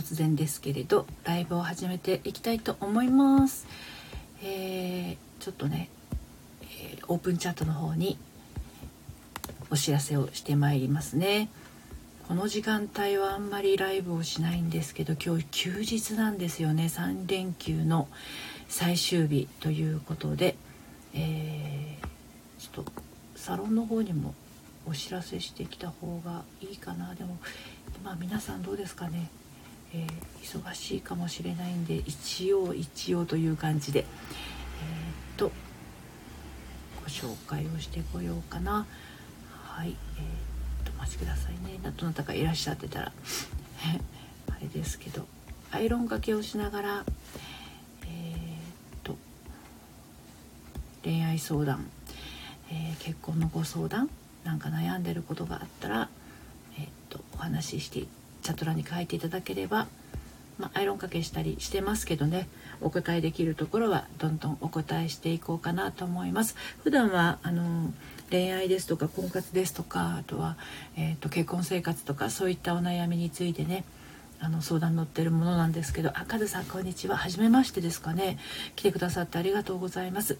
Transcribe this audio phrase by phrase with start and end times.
[0.00, 3.66] 突然ですけれどライブを始めていきたいと思います、
[4.42, 5.90] えー、ちょっとね、
[6.62, 8.16] えー、オープンチャットの方に
[9.68, 11.48] お知らせをしてまいりますね。
[12.26, 16.86] この時間帯はあんまりライブをしないんですけど今日休日なんですよね。
[16.86, 18.08] 3連休の
[18.68, 20.56] 最終日ということで、
[21.14, 22.92] えー、ちょっと
[23.36, 24.34] サロンの方にも
[24.86, 27.14] お知らせしてきた方がいいかな。
[27.14, 27.36] でも
[28.02, 29.28] まあ皆さんどうですかね、
[29.92, 35.50] えー、忙しいかもしれないんで一応一応という感じでえー、っと
[37.02, 38.86] ご紹介をしてこようかな。
[39.52, 39.96] はいえー、っ
[40.84, 41.78] とお待ちくださいね。
[41.96, 43.12] どなたかいらっしゃってたら
[44.50, 45.26] あれですけど
[45.70, 47.04] アイロンがけをしながら
[48.06, 49.16] えっと
[51.02, 51.88] 恋愛相談、
[52.70, 54.10] え結婚のご相談
[54.44, 56.08] なんか悩んでることがあったら
[56.78, 58.06] えっとお話しして
[58.50, 59.86] チャット欄に書いていただければ、
[60.58, 62.48] まあ、アイロンかけしたりしてますけどね
[62.80, 66.56] お答えできるところはどんどんお答えしていこうかなと思います。
[66.82, 67.92] 普段はあの
[68.30, 70.56] 恋愛ですとか婚活ですとかあとは、
[70.96, 73.84] えーと、結婚生活とかそういったお悩みについてね
[74.40, 77.16] あの相談乗ってるものなんですけどあカズさんこんにちは。
[77.16, 78.38] 初めましてですかね。
[78.74, 80.38] 来てくださってありがとうございます。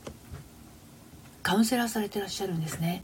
[1.42, 3.02] カウンセラーされてらっしゃるんですね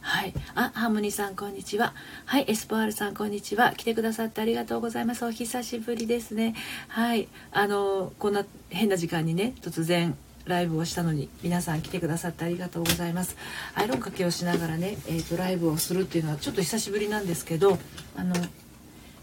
[0.00, 0.32] はい。
[0.54, 1.92] あ、ハーモニーさん、こんにちは。
[2.24, 2.44] はい。
[2.46, 3.74] エスポールさん、こんにちは。
[3.76, 5.24] 来てくださってありがとうございます。
[5.24, 6.54] お久しぶりですね。
[6.86, 7.28] はい。
[7.50, 13.36] あの、こんな変な時間にね、突然、ライブをしたのに皆さん来てくださってありがとうございます
[13.74, 17.78] アイロンかけをしながらね、えーと、ライブをするっていうのはちょっと久しぶりなんですけど
[18.16, 18.34] あの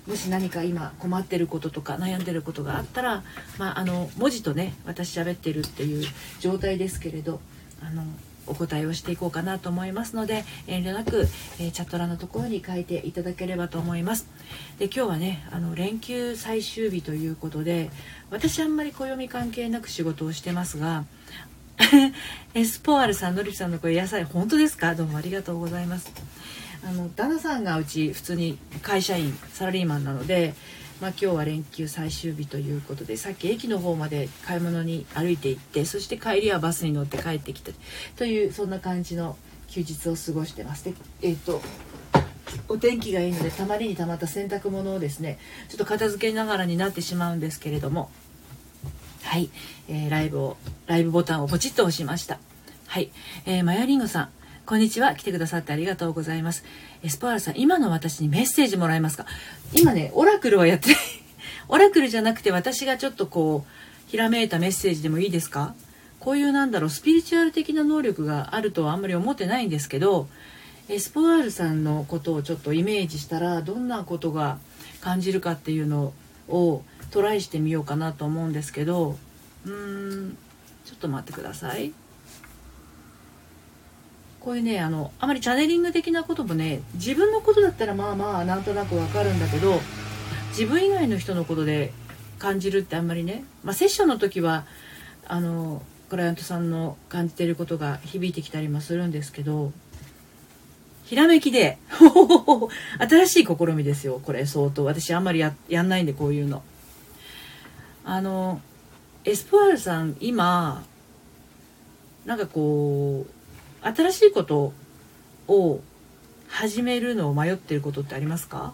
[0.07, 3.23] もし何か今困ってることとか悩んでることがあったら、
[3.57, 6.05] まあ、あの文字とね私喋ってるっていう
[6.39, 7.41] 状態ですけれど
[7.81, 8.03] あの
[8.47, 11.27] お答えをしていこうかなと思いますので遠慮なく、
[11.59, 14.27] えー、チャット欄のところに書いていただければと思います。
[14.79, 17.89] で今日はねあの連休最終日ということで
[18.29, 21.05] 私あんまり暦関係なく仕事をしてますが
[22.53, 24.95] エスポワールさんのりさんの声野菜本当ですか？
[24.95, 26.11] どうもありがとうございます。
[26.87, 30.53] あの旦那さんがうち普通に会社員サラリーマンなので
[31.01, 37.71] まあ、今日は連休最終日ということでさっき駅の方まで買い物に歩いて行ってそして帰りはバスに乗って帰ってきた
[38.15, 40.85] というそんな感じの休日を過ごしてます。
[40.85, 41.61] でえっ、ー、と
[42.69, 48.09] お天気がいいのでたまりにたまった洗濯物をですねちょっと片付けながらになってしまうんですけれども
[49.23, 49.49] はい、
[49.89, 50.57] えー、ライブを
[50.87, 52.39] ライブボタンをポチッと押しました。
[52.87, 53.11] はい、
[53.45, 54.29] えー、マヤリンゴさん。
[54.65, 55.13] こんにちは。
[55.13, 56.63] 来てくださってありがとうございます。
[57.03, 59.27] エスパールさん、今の私にメッセージもらえますか？
[59.73, 60.97] 今ね、オラクルはやってない。
[61.69, 65.75] オラクルじゃなくて私がちょっとこう、ひらめいたメッセージでもいいですか？
[66.19, 70.27] こういうなんだろう、スピリチュアル的な能力があるとはあんまり思ってないんですけど、
[70.89, 74.57] エスポワールさんのことをちょっとイメージしたら、どんなことが
[74.99, 76.11] 感じるかっていうの
[76.49, 79.19] をトライしてみようかなと思うんですけど、
[79.63, 80.37] うーん、
[80.85, 81.93] ちょっと待ってください。
[84.45, 89.81] こういうねあのあまりチャネリング的なこともね自分のことだったらまあまあなんとなくわかるんだけど
[90.49, 91.91] 自分以外の人のことで
[92.37, 94.67] 感じるってあんまりね、まあ、セッションの時は
[95.27, 99.71] あのクライアントさんの感じてることが響いてきたりもするんですけど
[101.05, 101.79] ひらめきで
[103.09, 104.85] 新しい試みですよこれ相当。
[104.85, 106.61] 私あんまりややんないんでこういうの。
[108.03, 108.61] あの
[109.23, 110.83] エスポワールさん今
[112.25, 113.44] なんかこう
[113.85, 114.73] 新しいこと
[115.47, 115.79] を
[116.47, 118.73] 始めるのを迷ってることってありますか？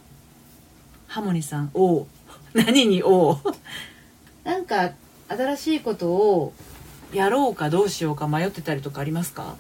[1.08, 2.08] ハモニさん、お
[2.54, 3.04] 何に？
[3.04, 3.38] お
[4.46, 4.92] なんか
[5.28, 6.54] 新しいことを
[7.14, 9.56] やろうかどうしようか迷ってたりとかありますか？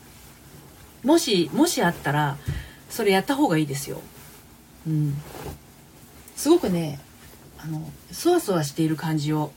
[1.03, 2.38] もし、もしあったら、
[2.89, 4.00] それやった方がいいですよ。
[4.88, 5.16] うん。
[6.38, 7.00] すごくね、
[7.57, 9.51] あの、そわそわしている感じを、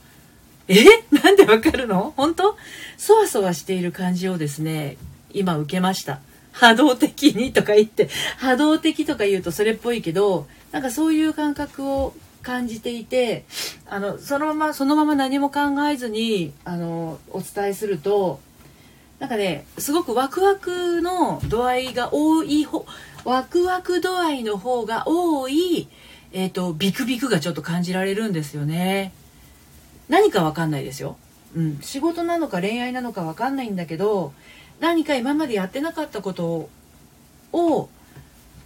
[0.67, 0.75] え？
[1.23, 2.13] なんでわかるの？
[2.17, 2.57] 本当？
[2.97, 4.97] そわそわしている感じをですね、
[5.35, 6.19] 今受けました。
[6.51, 13.43] 波動的にとか言って、波動的とか言うとそれっぽいけど、なんかそういう感覚を感じていて、
[13.87, 15.59] あの、そのまま、そのまま何も考
[15.89, 18.39] えずに、あの、お伝えすると、
[19.19, 22.85] なんかね、すごくワクワクの度合いが多い方、
[23.23, 25.87] ワクワク度合いの方が多い、
[26.31, 29.13] えっ、ー、と、ビクビクがちょっと感じられるんですよね。
[30.09, 31.17] 何かわかんないですよ。
[31.55, 31.79] うん。
[31.81, 34.33] 仕事なのか恋愛なのかわかんないんだけど、
[34.79, 36.69] 何か今までやってなかったこと
[37.53, 37.89] を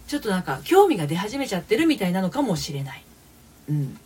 [0.06, 3.02] ちょっとなんか興味が出始めちゃってるみたいなのかもしれない。
[3.68, 3.98] うん。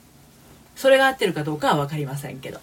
[0.76, 2.60] それが合ってるかどうかは分かりませんけど。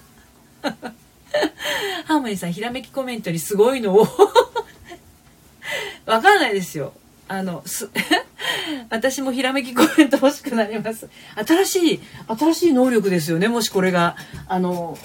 [2.06, 4.08] ハーモニーさん、ひらめきコメントにすごいのを
[6.06, 6.94] わかんないですよ。
[7.28, 7.90] あの、す、
[8.92, 11.10] 私もひらめきコメント欲しくなります。
[11.36, 13.48] 新しい、新しい能力ですよね。
[13.48, 14.18] もしこれが、
[14.48, 14.98] あの、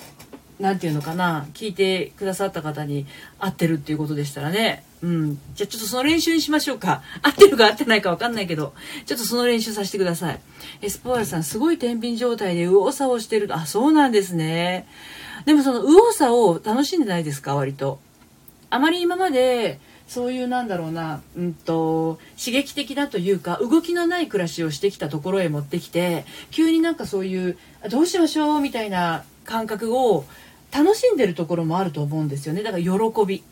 [0.59, 3.07] なんていうのかな、聞いてくださった方に
[3.39, 4.85] 合ってるっていうことでしたらね。
[5.03, 5.39] うん。
[5.55, 7.03] じゃあちょっとその練習にしましょうか。
[7.23, 8.73] 合ってるか合ってないかわかんないけど、
[9.05, 10.41] ちょっとその練習させてください。
[10.81, 13.49] エスポールさん、すごい天秤状態で右往左往してる。
[13.55, 14.87] あ、そうなんですね。
[15.45, 17.55] でもその右往左往楽しんでないですか？
[17.55, 18.01] 割と。
[18.71, 27.59] あまり今まで、そういうなんだろうな、うんと、刺激的だというか、動きのない暮らしをしてきたところへ持ってきて、急になんかそういう、
[27.91, 28.61] どうしましょう？
[28.61, 30.25] みたいな感覚を
[30.77, 32.63] 楽しんでるところもあると思うんですよね。
[32.63, 32.91] だから喜
[33.27, 33.43] び。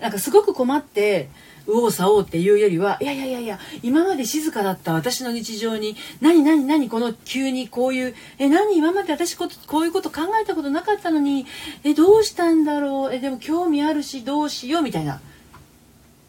[0.00, 1.28] なんかすごく困って、
[1.66, 11.44] 右往左往っていうよりは、いやいやいやいや、今まで静かだった私の日常に、何何何この急にこういう、え、何今まで私ここういうこと考えたことなかったのに、
[11.82, 15.20] え、どうしたんだろう、え、でも興味あるし、どうしようみたいな、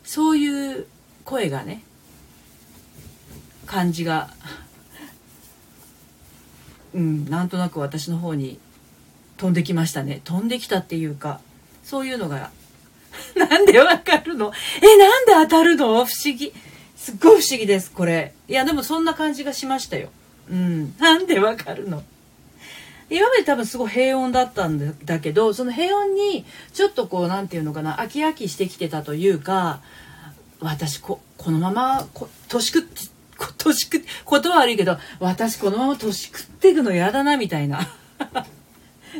[0.03, 0.87] そういう
[1.23, 1.83] 声がね、
[3.67, 4.31] 感じが、
[6.95, 8.57] うん、なんとなく私の方に
[9.39, 10.21] 飛んできましたね。
[10.25, 11.39] 飛んできたっていうか、
[11.83, 12.51] そういうのが
[13.35, 14.51] なんでわかるの？
[14.81, 16.05] え、なんで当たるの？
[16.05, 16.53] 不思議。
[16.95, 18.33] すっごい不思議です、これ。
[18.47, 20.09] いや、でもそんな感じがしましたよ。
[20.51, 20.93] うん。
[20.99, 22.03] なんでわかるの？
[23.09, 29.81] 今まで多分すごい平穏だったんだけど、その平穏にちょっとこう、なんていうのかな、飽き飽きしてきてたというか、
[30.59, 33.01] 私こ、このまま、こ年食って、
[33.57, 37.87] 年食って、ことは悪いけど、私このまま年食っていくの嫌だな、みたいな。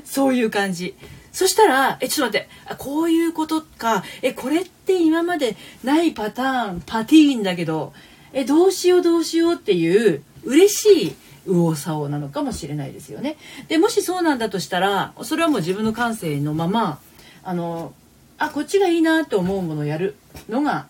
[0.04, 0.96] そういう感じ。
[1.32, 7.94] そしたら、え、ちょっと待って、あこういうことか、え、これって今までないパターン、パティーンだけど、
[8.34, 11.16] え、どうしようどうしようっていう嬉しい
[11.46, 13.38] 右往左往なのかもしれないですよね。
[13.68, 17.00] で、もしそうなんだとしたら、それはもう自分の感性のまま、
[17.44, 17.94] あの、
[18.38, 20.16] あ、こっちがいいなと思うものをやる
[20.48, 20.88] のが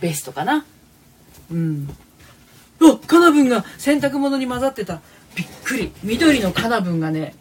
[0.00, 0.64] ベストかな。
[1.50, 1.88] うん。
[2.80, 5.00] あ、カナブンが洗濯物に混ざってた。
[5.34, 5.92] びっくり。
[6.02, 7.34] 緑のカナブンがね、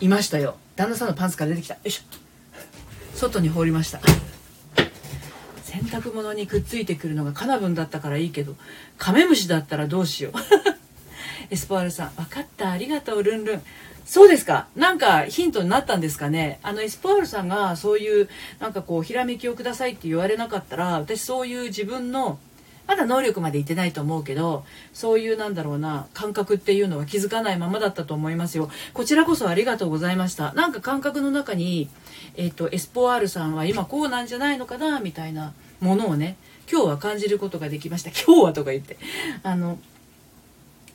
[0.00, 0.56] いましたよ。
[0.76, 1.74] 旦那さんのパンツから出てきた。
[1.74, 3.16] よいしょ。
[3.16, 4.00] 外に放りました。
[5.64, 8.56] 洗濯物にくっついてくるのがカナブンだったからいいけど
[8.98, 10.32] カメムシだったらどうしよう。
[11.52, 13.62] エスポワールさん分かったありがとうルンルン。
[14.06, 14.66] そうですか。
[14.74, 16.58] なんかヒントになったんですかね。
[16.62, 22.38] あのエスポワールさんがそういうなんかこうひらめきをくださいって言われなかったら私そういう自分の
[22.90, 28.68] まだ能力までいってないと思うけどそういうなんだろうな感覚っていうのは気づかないままだったと思いますよ。
[28.94, 30.52] こちらこそありがとうございました。
[30.54, 31.88] なんか感覚の中に、
[32.36, 36.36] えっと、エスポアールさんは今こうなんじゃないのかなみたいなものをね
[36.68, 38.10] 今日は感じることができました。
[38.10, 38.98] 今日はとか言って。
[39.44, 39.78] あの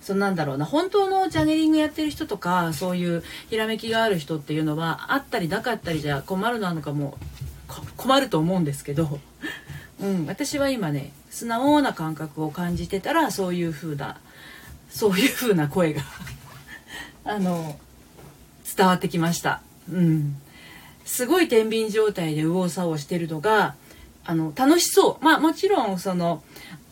[0.01, 7.17] そなんだろうな本当のチャネリングやってる人とかそういうひらめきがある人っていうのはあったりなかったりじゃ困るなのかも
[7.95, 9.19] 困ると思うんですけど、
[10.01, 14.17] うん、私は今ね素直な感覚を感じてたらそういう風な
[14.89, 16.01] そういう風な声が
[17.25, 17.77] あの
[18.77, 19.61] 伝わってきました。
[19.91, 20.37] うん。
[21.03, 23.75] すごい天秤状態で右往左往してるのが
[24.23, 25.25] あの楽しそう。
[25.25, 26.41] まあもちろんその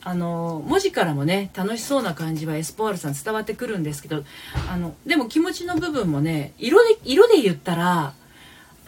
[0.01, 4.25] あの文字からもね楽しそうな感じはエスポールさん伝わってくるんですけど
[4.69, 8.13] あのでも気持ちの部分もね色で色で言ったら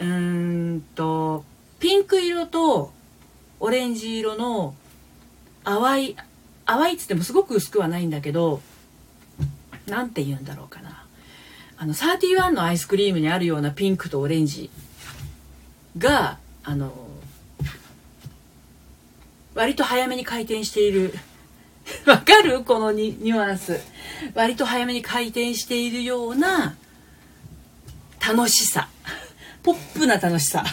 [0.00, 1.44] うーんと
[1.80, 2.92] ピンク色と
[3.58, 4.74] オレンジ色の
[5.66, 6.16] 淡い
[6.64, 8.62] 淡いっつってもすごく薄くはないんだけど
[9.86, 11.04] 何て言うんだろうかな。
[11.76, 14.70] あの31のアイスクリームにあるようなピンクとオレンジ
[15.98, 16.92] があの
[19.54, 21.12] 割と早めに回転している。
[22.06, 22.62] わかる？
[22.62, 23.80] このニュアンス。
[24.34, 26.76] 割と早めに回転しているような
[28.26, 28.88] 楽しさ。
[29.62, 30.64] ポップな楽しさ。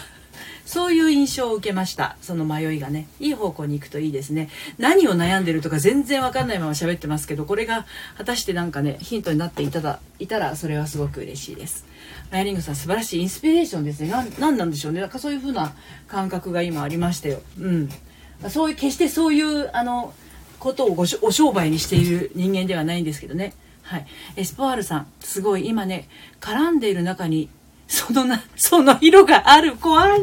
[0.73, 2.17] そういう印象を受けました。
[2.23, 3.07] その迷いがね。
[3.19, 4.49] いい方向に行くといいですね。
[4.79, 7.85] 何を悩んでるとか全然わかんないまま喋ってますけどこれが
[8.17, 11.85] 果たしてなんかねヒントになっていただいたらそれはすごく嬉しいです。
[12.31, 14.11] ライリングさん素晴らしいインスピレーションですね。
[14.39, 15.01] 何なんでしょうね。
[15.01, 15.75] なんかそういう風な
[16.07, 17.43] 感覚が今ありましたよ。
[17.59, 17.89] うん。
[18.49, 20.11] そういう決してそういうあの
[20.57, 23.53] ことをごお商売にしている人間ではないんですけどね。
[23.83, 25.67] はい、エスポワールさんすごい。
[25.67, 26.09] 今ね
[26.41, 27.49] 絡んでいる中に
[27.87, 29.75] そのな、その色がある。
[29.75, 30.21] 怖い。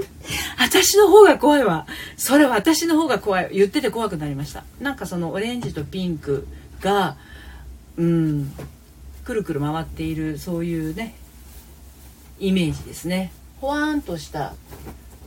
[0.59, 1.87] 私の方が怖いわ。
[2.17, 3.50] それ私の方が怖い。
[3.52, 4.64] 言ってて怖くなりました。
[4.81, 6.47] なんかそのオレンジとピンク
[6.81, 7.17] が、
[7.97, 8.52] うん、
[9.25, 11.14] くるくる回っている、そういうね、
[12.38, 13.33] イメージですね。
[13.61, 14.55] ほわーんとした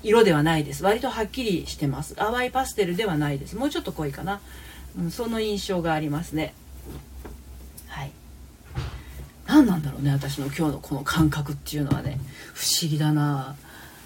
[0.02, 0.84] 色ではないです。
[0.84, 2.16] 割とはっきりしてます。
[2.16, 3.56] 淡いパステルではないです。
[3.56, 4.42] もうちょっと濃いかな。
[4.98, 6.54] うん、その印象がありますね。
[9.54, 12.20] 何なんだろうね私の今日のこの感覚っていうのはね。
[12.56, 13.56] 不思議だな。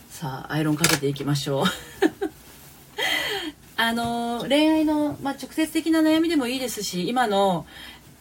[0.10, 1.66] さあアイロンかけていきましょう。
[3.78, 7.66] あの恋愛の、まあ、直接的な悩みでもいいですし今の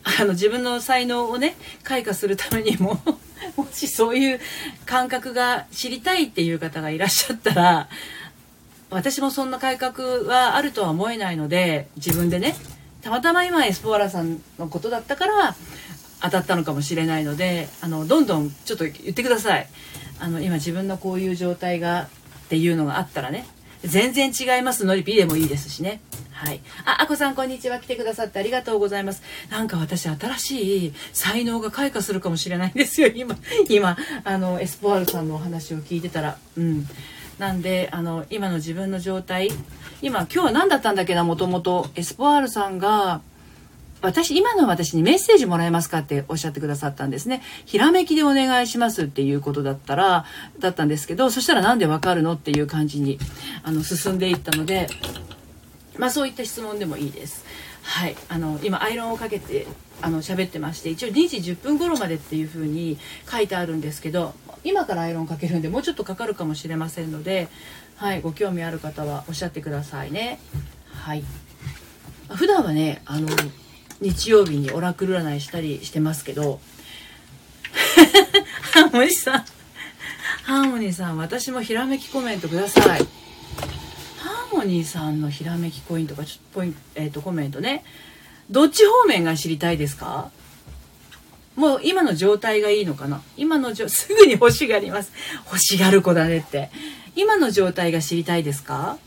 [0.05, 3.01] あの自分の才能をね開花するためにも
[3.57, 4.41] もしそういう
[4.85, 7.89] 感覚が知りたいっていう方がいらっしゃったら
[8.91, 12.55] 私もそんな改革はあるとは思えないので自分でね
[13.01, 15.57] たまたま今エスポーラさんのことだったから
[16.21, 19.69] 当たったのかもしれないのであのどんどんちょっと言ってください
[20.19, 22.09] あの今自分のこういう状態が
[22.47, 23.47] っていうのがあったらね
[23.83, 26.01] 全然違いますのりピーでもいいですしね
[26.37, 26.61] はい。
[26.85, 27.79] あ、あこさん、こんにちは。
[27.79, 29.23] 来てくださってありがとうございます。
[29.49, 33.09] なんか私、新しい才能が開花するかもしれないんですよ。
[33.09, 33.39] 今、
[33.71, 36.37] 今、あの、エスポワールさんのお話を聞いてたら。
[36.59, 36.87] うん。
[37.39, 39.51] なんで、あの、今の自分の状態、
[40.03, 41.89] 今、今日は何だったんだっけな、もともと。
[41.95, 43.23] エスポワールさんが、
[44.07, 47.43] 私、今の私にメッセージもらえますかっておっしゃってくださったんですね。
[47.65, 50.25] ひらめきでお願いしますっていうことだったら、
[50.61, 53.19] だったんですけど、そしたらなんでわかるのっていう感じに、
[53.65, 54.89] あの、進んでいったので、
[55.99, 57.45] まあ、そういった質問でもいいです。
[57.83, 59.67] はい、あの今アイロンをかけて
[60.03, 62.99] あの喋ってまして一応2時10分頃までっていう風に
[63.31, 64.35] 書いてあるんですけど
[64.65, 67.49] 今からアイロンかけるんでもうちょっとかかるかもしれませんので、
[67.97, 70.41] はい、ご興味ある方はおっしゃってくださいね。
[70.91, 71.23] はい
[72.35, 73.29] 普段はねあの
[74.01, 76.61] 日曜日にオラクル占いしたりしてますけど
[78.73, 79.45] ハーモニーさん
[80.45, 83.01] ハーモニーさん私もひらめきコメントください。
[84.19, 84.47] ハ。
[84.53, 87.85] ーモニーさんのひらめきコインとかちょっとポインえ、ー、とコメントね。
[88.49, 90.31] どっち方面が知りたいですか？
[91.57, 93.23] もう今の状態がいいのかな？
[93.37, 95.11] 今のじょすぐに欲しがります。
[95.47, 96.71] 欲しがる子だねって。
[97.17, 98.99] 今の状態が知りたいですか？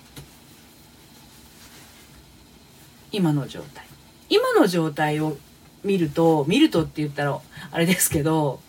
[3.13, 3.85] 今の状態。
[4.29, 5.37] 今の状態を
[5.83, 7.39] 見ると見るとって言ったら
[7.71, 8.59] あれですけど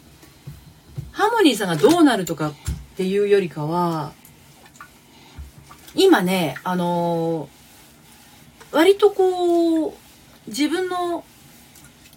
[1.12, 2.54] ハーモニーさんがどうなるとかっ
[2.96, 4.12] ていうよりかは
[5.94, 9.92] 今ね、あのー、割とこう、
[10.46, 11.24] 自分の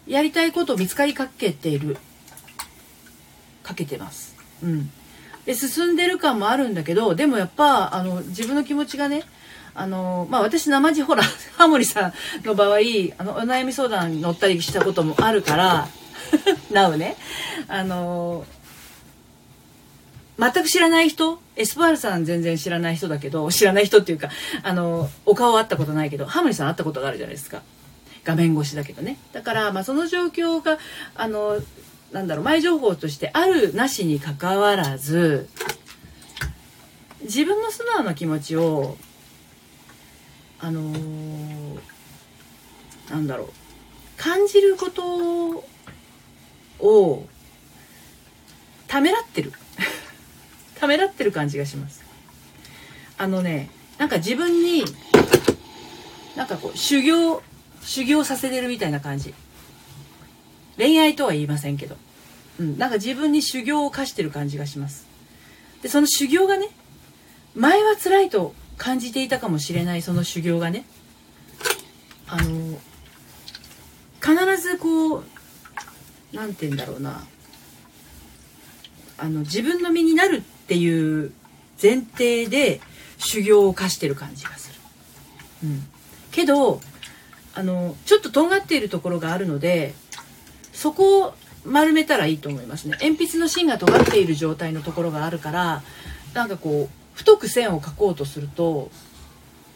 [0.07, 1.97] やりたいことを見つかりかけている。
[3.63, 4.35] かけてます。
[4.61, 4.91] うん。
[5.45, 9.23] で、進んでる感もあるんだけど、でもやっぱ、あの、自分の気持ちがね、
[9.75, 11.23] あの、まあ、私、生地、ほら、
[11.57, 12.13] ハモリさん
[12.43, 12.77] の場合、
[13.17, 15.87] あの、お悩み相談に乗ったりしたこともあるから、
[16.71, 17.15] なおね、
[17.67, 18.45] あの、
[20.39, 24.29] 全く知らない人エスパールさん全然知らない人だけど 知らない人っていうか
[24.63, 27.61] あのお顔会ったことないけどハムリさん会ったことがあるじゃないですか。
[28.23, 29.17] 画面越しだけどね。
[29.33, 30.79] だから、まあ、その状況が
[31.15, 31.59] あの
[32.13, 35.49] なんだろう前情報としてあるなしにかかわらず
[37.21, 38.97] 自分の素直な気持ちを
[40.63, 41.79] あのー、
[43.11, 43.49] なんだろう。
[44.15, 45.61] 感じること
[46.79, 47.27] を
[48.87, 49.51] ためらってる。
[50.79, 52.01] ためらってる感じがします。
[53.17, 54.85] あのねなんか自分に
[56.37, 57.43] なんかこう修行
[57.83, 59.33] 修行させてるみたいな感じ。
[60.77, 61.97] 恋愛とは言いませんけど、
[62.57, 65.07] うん、なんか自分に修行を課してる感じがします。
[65.81, 66.69] でその修行がね
[67.53, 70.85] 前は辛いと感じていたかもしれないその修行がね。
[72.27, 72.79] あの
[74.21, 75.23] 必ずこう
[76.33, 77.23] 何て言うんだろうな。
[79.17, 81.31] あの自分の身になるっていう
[81.81, 82.81] 前提で
[83.17, 84.79] 修行を課してる感じがする。
[85.63, 85.83] うん、
[86.31, 86.81] けど
[87.55, 89.93] あのちょっととんがっているところがあるので
[90.73, 91.33] そこを
[91.65, 92.97] 丸めたらいいと思いますね。
[93.01, 95.83] 鉛筆の芯が尖っている状態のところがあるから
[96.33, 98.89] なんかこう太く線を描こうとすると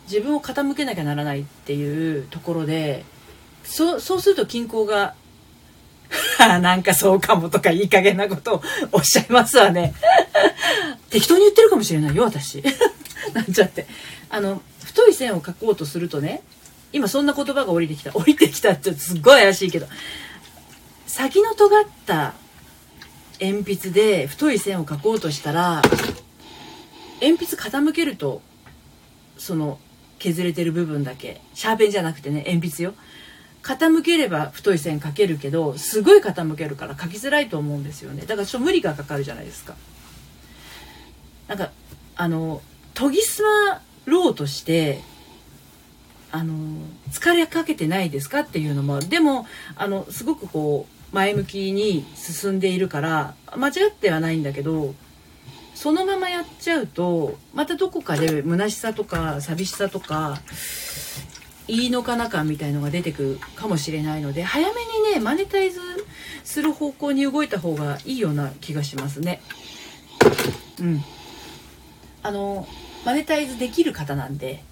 [0.09, 3.03] 自分を傾けなきゃならないっていうところで
[3.63, 5.15] そうすると均衡が
[6.39, 9.93] なんかそうかもとかいい加減なことを おっしゃいますわね。
[11.09, 12.63] 適当に言ってるかもしれないよ、私。
[13.33, 13.87] なんちゃって。
[14.29, 16.41] あの、太い線を描こうとするとね、
[16.93, 18.11] 今そんな言葉が降りてきた。
[18.11, 19.87] 降りてきたってすっごい怪しいけど、
[21.05, 22.33] 先の尖った
[23.39, 25.81] 鉛筆で太い線を描こうとしたら、
[27.21, 28.41] 鉛筆傾けると、
[29.37, 29.79] その
[30.19, 32.93] 削れてる部分だけ、シャーペンじゃなくてね、鉛筆よ。
[33.63, 38.21] 傾ければ太い線描けるけどすごい傾けるから描きづらいと思うんですよね。
[38.21, 39.75] だからちょっと無理がかかるじゃないですか。
[41.49, 41.71] なんか
[42.15, 42.61] あの
[42.93, 45.01] 研ぎ澄まろうとして
[46.31, 46.55] あの
[47.11, 48.41] 疲れかけてないですか？
[48.41, 49.45] っていうのもでも
[49.75, 54.95] あのすごくこう前向きに進んでいるから間違ってはないんだけど
[55.77, 60.41] そのままやっちゃうとまたどこかで虚しさとか寂しさとか
[61.67, 65.79] いいのかな感みたいのが出てくるかもしれないので早めにねマネタイズ
[66.43, 69.39] する方向に動いた方がいいような気がしますね。
[70.79, 71.03] うん。
[72.23, 72.67] あの
[73.05, 74.63] マネタイズできる方なんで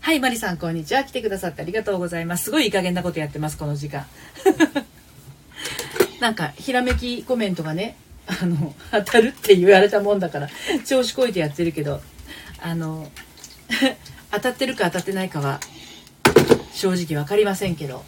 [0.00, 4.06] はいマリさんこんにちは来てくださってありがとうございますすごいいい加減なことやってますこの時間
[6.20, 7.96] なんかひらめきコメントがね
[8.26, 10.48] あの当たるって言われたもんだから
[10.86, 12.00] 調子こいてやってるけど
[12.62, 13.10] あの
[14.30, 15.60] 当たってるか当たってないかは
[16.72, 18.04] 正直分かりませんけど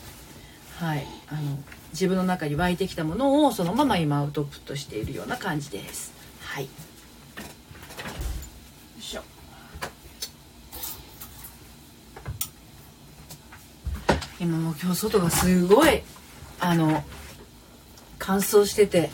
[0.78, 1.58] はいあの
[1.92, 6.12] 自分の中に湧いてきたものをそのまま今アウトプットしているような感じです。
[6.40, 6.64] はい。
[6.64, 6.70] よ
[8.99, 9.23] いしょ。
[14.38, 16.02] 今も今日外がすごい
[16.61, 17.02] あの
[18.18, 19.11] 乾燥してて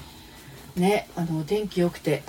[0.77, 2.23] ねあの天気良くて。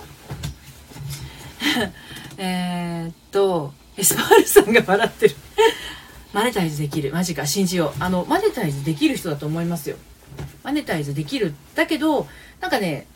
[2.36, 5.36] えっとエスパールさんが笑ってる。
[6.32, 7.12] マネタイズできる。
[7.12, 8.02] マジか信じよう。
[8.02, 9.96] あのマネタイズできる人だと思いますよ。
[10.62, 11.54] マネタイズできる。
[11.74, 12.26] だけど
[12.60, 13.06] なんかね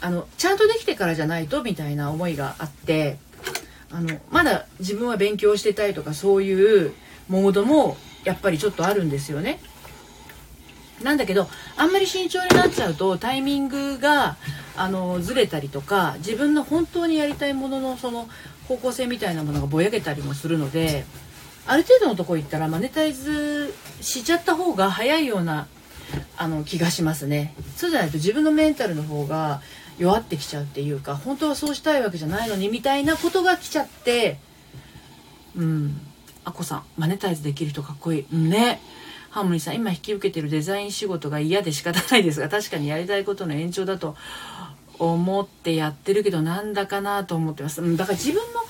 [0.00, 3.18] あのちゃんとできてからじゃないとみたいな思いがあって
[3.90, 6.94] あのまだ自分は勉強してたいとかそういう
[7.28, 9.60] モードもやっぱりちょっとあるんですよね。
[11.02, 14.36] なんだけどあんまり慎重になっちゃうとタイミングが
[14.76, 18.28] あのずれたりとか自分の本当にやりたいもののその
[18.68, 21.04] 方向性みたいなものがぼやけたりもするので
[21.66, 25.68] ある程度のとこ行ったらマネタイズしちゃった方が早いような
[26.36, 27.54] あの気がしますね。
[27.76, 29.60] そうじゃないと自分のメンタルの方が
[29.98, 34.38] 弱ってきちゃうっていうか本当はそうしたいわけじゃないのにみたいなことが来ちゃって
[35.56, 36.00] うん。
[36.44, 38.36] あこさんマネタイズできる人かっこいい。
[38.36, 38.80] ね。
[39.30, 44.16] ハーモニーさん今引き受けてるデザイン仕事が嫌で仕方ないですが確かにやりたいことの延長だと
[44.98, 47.80] 思ってやってるけどなんだかなと思ってます。
[47.96, 48.60] だから自分の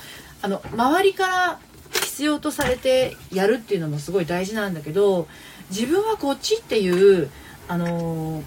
[0.43, 1.59] あの周りから
[1.93, 5.27] 必要とされてやるっていうのもすごい大事なんだけど
[5.69, 7.29] 自分はこっちっていう
[7.67, 8.43] あの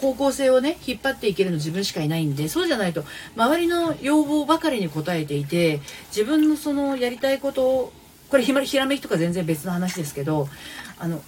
[0.00, 3.04] 方向性をね引っ張っていけるの自分しかいないんでそうじゃないと
[3.36, 7.92] 周りの要望ばかりに応えていて自分のそのやりたいこと
[8.34, 10.48] これひらめきとか全然別の話ですけど
[10.98, 11.22] あの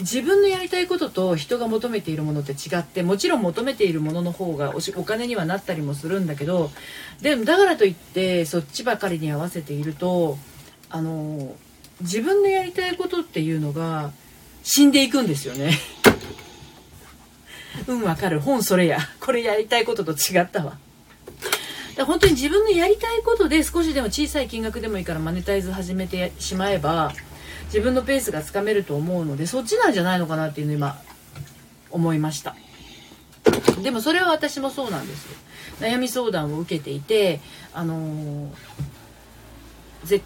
[0.00, 6.70] 自分のやりたいことと人が求めているものって違ってもちろん求めているものの方がお金にはなったりもするんだけど
[7.22, 10.36] でもだからといってそっちばかりに合わせていると
[10.90, 11.56] あの
[12.02, 14.10] 自分のやりたいことっていうのが
[14.62, 15.78] 死んでいくんですよね。
[17.88, 18.38] うんわかる。
[18.38, 18.98] 本それや。
[19.18, 20.76] これやりたいことと違ったわ。
[22.00, 27.12] だ本当に自分のやりたいことで少しでも小さい金額でもいいからマネタイズ始めてしまえば
[27.66, 30.98] 自分のペースがつかめると思うのでそっちなんじゃないのかなっていうの今
[31.90, 32.56] 思いました。
[33.82, 35.26] でもそれは私もそうなんです
[35.80, 37.40] 悩み相談を受けていて
[37.72, 38.50] あのー、
[40.04, 40.24] 絶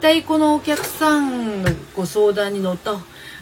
[0.00, 2.96] 対このお客さんがご相談に乗った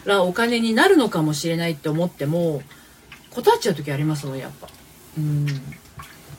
[0.05, 2.61] らお金になるのかもしれないって思っても
[3.29, 4.67] 断っちゃう時ありますもんやっぱ。
[5.17, 5.47] うん。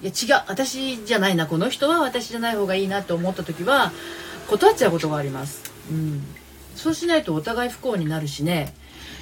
[0.03, 0.45] いや違う。
[0.49, 1.47] 私じゃないな。
[1.47, 3.93] この人は私じゃない方がいいなと思った時は
[4.49, 5.73] 断っちゃうことがあります。
[5.91, 6.23] うん。
[6.75, 8.75] そうしないとお互い不幸になるしね。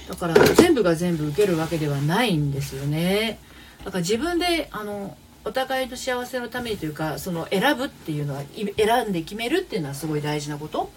[0.09, 3.39] だから全部が全部受けるわけではないんですよね。
[3.85, 8.43] だから自分であのお互いの幸せのためにというかその選ぶっていうのは
[8.77, 10.91] 選んで決めるっていうのはすごい大事なこと、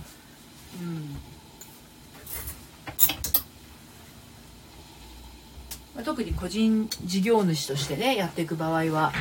[5.96, 9.12] うん、特に個人事業主としてねやっていく場合は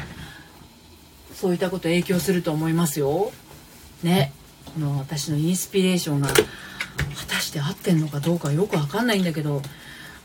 [1.39, 3.33] そういったこと影響すると思いますよ。
[4.03, 4.33] ね。
[4.79, 6.35] の私のインスピレーションが果
[7.29, 9.63] たして合ってんのかどうかよく分かんないんだけど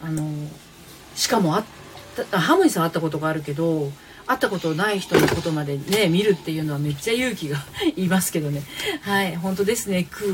[0.03, 0.29] あの
[1.15, 1.63] しかもあっ
[2.31, 3.91] たハモニさん会ったことがあるけど
[4.27, 7.59] 会ったことない人のことまでね見るっていうのはめっちゃ勇気が
[7.95, 8.63] いますけどね。
[9.03, 10.07] はい本当ですね。
[10.11, 10.25] 空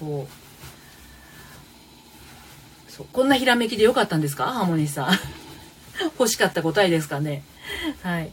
[0.00, 0.32] こう
[2.92, 3.06] そう。
[3.12, 4.46] こんなひらめきでよかったんですか？
[4.46, 5.18] ハモニさん。
[6.18, 7.42] 欲しかった答えですかね？
[8.02, 8.30] はい。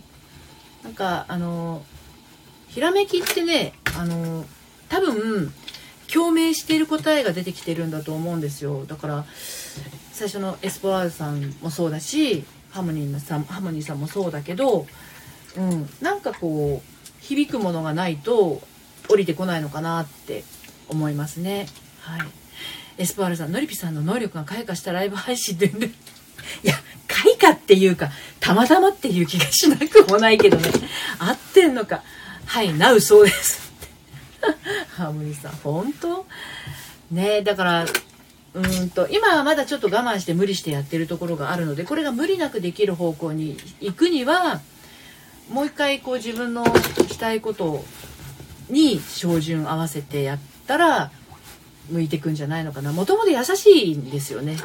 [0.87, 1.83] なんかあの
[2.69, 4.45] ひらめきってねあの
[4.87, 5.51] 多分
[6.11, 8.85] 共鳴している答えが出てきてるんだと思うんですよ。
[8.85, 9.25] だから
[10.13, 14.87] 最初のエスポワールさんもそうだしハモニーさんハモニーさんもそうだけど、
[15.57, 18.61] うん、なんかこう響くものがないと
[19.09, 20.45] 降りてこないのかなって
[20.87, 21.67] 思いますね。
[21.99, 22.21] はい。
[22.97, 25.69] エスポワールさんのりぴさんの能力が開花したライブ配信で い
[26.63, 26.75] や
[27.09, 30.69] 開花っていうかたまたまっていう気がしなくもないけどね。
[31.19, 32.03] 合ってんのか。
[32.45, 33.71] はいなうそうです。
[34.95, 36.25] ハーモニーさん本当？
[37.11, 37.85] ねだから
[38.53, 44.61] うんと今はまだちょっと我慢して無理してやってるところがあるのでこれが無理なくできる方向に行くには
[45.49, 46.65] もう一回こう自分の
[47.07, 47.83] したいこと
[48.69, 51.11] に照準合わせてやったら
[51.89, 52.91] 向いてくんじゃないのかな。
[52.91, 54.57] もともと優しいんですよね。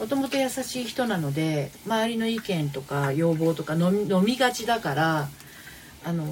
[0.00, 5.28] もともと優しい人なので周りの意見とか要望とか飲みがちだから
[6.02, 6.24] あの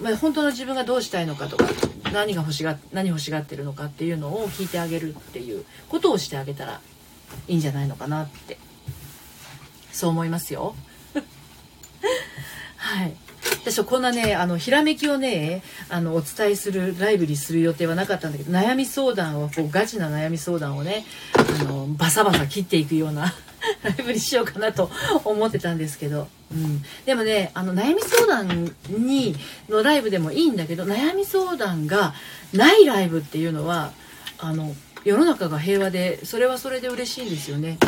[0.00, 1.66] まあ、本当の自分がどうしたいのかとか
[2.12, 6.80] 何が欲しが何欲しがってるのかっていうのを聞いてあげるっていうことをしてあげたら
[7.46, 8.58] いいんじゃないのかなって
[9.92, 10.74] そう思いますよ。
[12.76, 13.14] はい
[13.62, 21.04] 私はこんなねあのひらめきをねあのお伝えするライブにする予定はなかったんだけど悩み相談をこうガチな悩み相談をね
[21.60, 23.34] あのバサバサ切っていくような
[23.82, 24.90] ライブにしようかなと
[25.24, 29.36] 思ってたんですけど、うん、でもねあの悩み相談に
[29.68, 32.14] のライブでもいいんだけど悩み相談が
[32.52, 33.92] ないライブっていうのは
[34.38, 34.74] あの
[35.04, 37.78] 世の中が平和でそれはそれで嬉しいんですよね。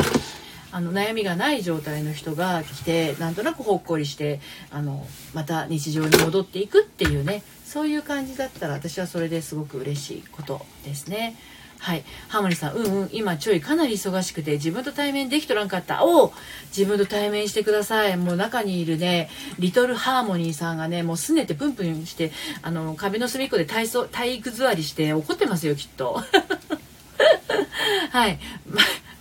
[0.74, 4.40] あの悩みがない状態の人が来てなんとなくほっこりして
[4.72, 11.36] あのまた日常に戻っていくっていうねそういう感じだったら私はそれですごく嬉しいことですね。
[11.78, 12.04] はい。
[12.28, 16.04] ハーモニーさん、うんうん、今ちょいかなり忙しくて自分と対面できとらんかった。
[16.04, 16.32] お
[16.76, 18.16] 自分と対面してください。
[18.16, 22.32] もう中にいるね、リトルハーモニーさんがね、もうすねてプンプンして、
[22.62, 26.22] あの、壁の隅っこで体操、体育座りして怒ってますよ、きっと。
[28.10, 28.38] はい。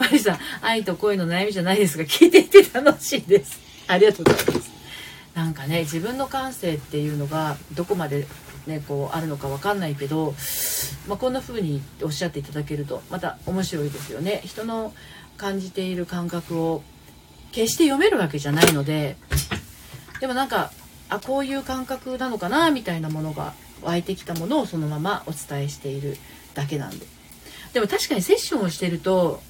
[0.03, 3.59] マリさん、愛と恋の悩みじゃないですが、聞いていて楽しいです。
[3.87, 4.71] ありがとうございます。
[5.33, 8.27] なんかね、自分の感性っていうのがどこまで
[8.67, 10.33] ね、こうあるのか分かんないけど、
[11.07, 14.93] まあ、こんな風におっしゃっていただけるとまた面白いですよね人の
[15.37, 16.81] 感じている感覚を
[17.51, 19.17] 決して読めるわけじゃないので
[20.21, 20.71] でもなんか
[21.09, 26.17] あこういう感覚なのかなみたいなものが湧いてきたものをそのままお伝えしている
[26.53, 27.05] だけなんで
[27.73, 29.41] でも確かにセッションをしてると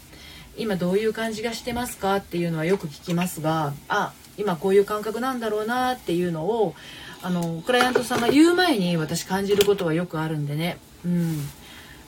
[0.57, 6.75] 今どういう感じがしてますかっていうのはよく聞きますがあ今こういう感覚なんだろうなっていうのを
[7.21, 10.77] あのクライアントさんが言う前に私感じることはよくあるんでね。
[11.05, 11.47] うん。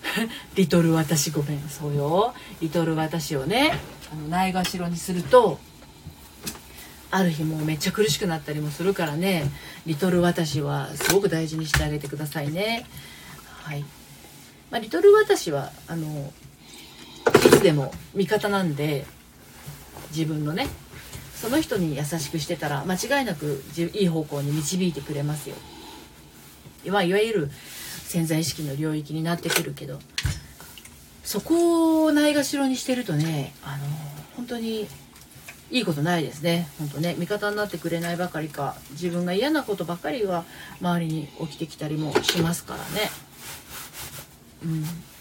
[0.55, 2.33] リトル私ごめんそうよ。
[2.61, 3.79] リトル私をね
[4.11, 5.59] あのないがしろにすると
[7.11, 9.49] ある日もうめっちゃ苦しくなったりもするからね
[9.85, 12.85] リトル私はすごく大事にしてあげてくださいね。
[13.63, 13.85] はい、
[14.69, 16.31] まあ、リトル私はあの
[17.65, 19.07] でも味方なんで
[20.11, 20.67] 自分のね
[21.33, 25.55] その人に優しくしてたら間違いなくいい方向に導いてくれますよ。
[26.85, 27.51] いわゆる
[28.03, 29.97] 潜在意識の領域になってくるけど
[31.23, 33.83] そこをないがしろにしてるとねあの
[34.35, 34.87] 本当に
[35.71, 40.45] いいことないですね本当ね味方になってくれないばかりか自分が嫌なことばかりが
[40.81, 43.09] 周りに起きてきたりもしますからね。
[44.63, 45.14] うん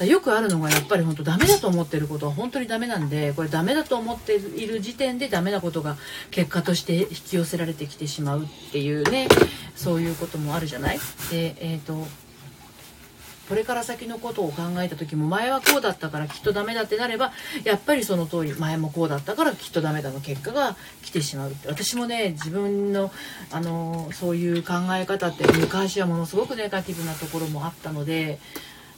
[0.00, 5.96] よくあるのがやっぱり本当ダメだと思ってることは本当にダメなんでこれダメだと思っている時点でダメなことが
[6.30, 9.28] 結果として引き寄せられてきてしまうっていうね
[9.76, 10.98] そういうこともあるじゃない？
[11.30, 12.06] でえっ、ー、と
[13.48, 17.32] これから先のことを考えた時も前はこうだったからきっとダメだってなれば
[17.64, 21.68] やっぱりその通り前もこうだったからきっとダメだの結果が来てしまうって。
[21.68, 23.12] 私もね自分の
[23.50, 28.38] あのそういう考え方って昔はものすごくネガティブなところもあったので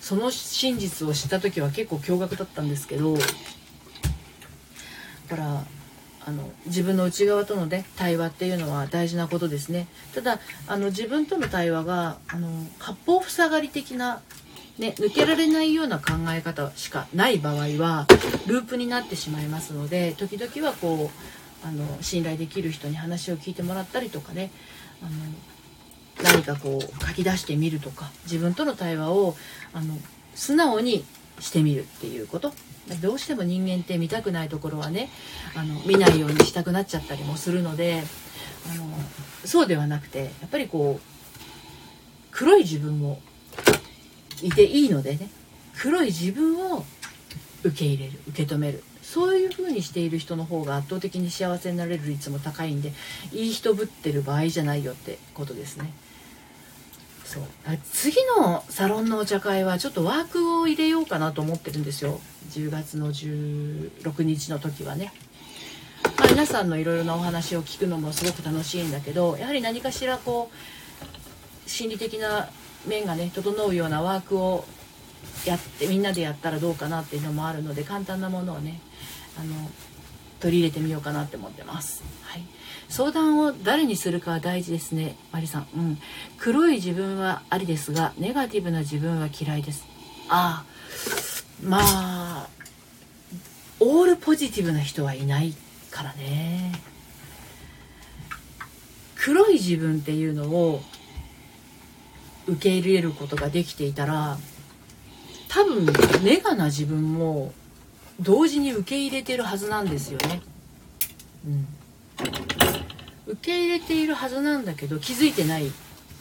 [0.05, 3.23] その真実を知った時は結構驚愕だったんですけどだ
[5.31, 5.65] から
[6.27, 9.89] あの自分の内側とのね対話っていうのは大事なことですね。
[10.15, 14.21] ただあの自分との対話があの八方塞がり的な、
[14.79, 18.07] ね、抜けられないような考え方しかない場合は
[18.47, 21.11] ループになってしまいますので時々はこ
[21.65, 24.51] うあの信頼できる人に話を聞いてもらったりとかね
[25.03, 25.11] あの
[26.23, 29.37] 何かこう書き出してみるとか自分との対話を
[29.73, 29.97] あの
[30.35, 31.05] 素直に
[31.41, 32.53] してみるっていうこと
[33.01, 35.09] どうしても人間って見たくないところはね
[35.57, 38.03] あの見ないようにしたくなっちゃったりもするので
[38.71, 38.85] あの
[39.45, 41.15] そうではなくてやっぱりこう
[42.31, 43.21] 黒い自分も
[44.43, 45.31] いていいのでね
[45.77, 46.85] 黒い自分を
[47.63, 52.93] 受け入れる受け止めるそういう風にしている人の方が圧倒的に幸せになれる率も高いんで
[53.33, 55.93] いい人ぶってる場合じゃないよってことですね。
[57.25, 57.43] そう。
[57.93, 62.21] 次のサロンのお茶会はちょっとワークを入れようかなと思ってるんですよ。
[62.51, 65.13] 10月の16日の時はね、
[66.19, 70.51] まあ、皆さんのいろいろなお話を聞くのもすごく楽しいんだけどやはり何かしらこ
[71.67, 72.49] う心理的な
[72.87, 74.65] 面がね整うようなワークを
[75.47, 78.81] やってみんなでやったらどうかなっていうのもあるので簡単なものをね
[79.39, 79.55] あの
[80.41, 82.03] 取り入れてみようかなって思ってます。
[82.23, 82.43] はい。
[82.89, 85.17] 相談を誰にするかは大事ですね。
[85.33, 85.67] マリさん。
[85.77, 85.99] うん。
[86.39, 89.85] 黒い自分はありですがネガティブな自分は嫌いです。
[90.29, 90.75] ああ。
[91.63, 92.49] まあ
[93.81, 95.55] オールポジティブな人はいない
[95.91, 96.73] からね。
[99.17, 100.83] 黒い自分っていうのを
[102.47, 104.37] 受け入れることができていたら
[105.49, 105.87] 多分
[106.23, 107.53] ネガな自分も
[108.21, 110.41] 同時に受け入れてるはずなんですよね。
[111.47, 111.67] うん。
[113.27, 115.71] 受け入れているはずなんだけど気づいてない